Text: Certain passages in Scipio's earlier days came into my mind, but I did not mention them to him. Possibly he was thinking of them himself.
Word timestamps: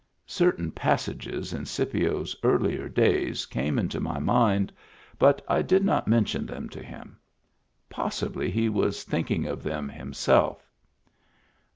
Certain 0.25 0.71
passages 0.71 1.53
in 1.53 1.63
Scipio's 1.67 2.35
earlier 2.41 2.89
days 2.89 3.45
came 3.45 3.77
into 3.77 3.99
my 3.99 4.17
mind, 4.17 4.73
but 5.19 5.45
I 5.47 5.61
did 5.61 5.85
not 5.85 6.07
mention 6.07 6.47
them 6.47 6.69
to 6.69 6.81
him. 6.81 7.19
Possibly 7.87 8.49
he 8.49 8.67
was 8.67 9.03
thinking 9.03 9.45
of 9.45 9.61
them 9.61 9.87
himself. 9.89 10.71